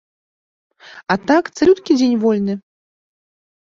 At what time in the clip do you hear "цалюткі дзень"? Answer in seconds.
1.59-2.19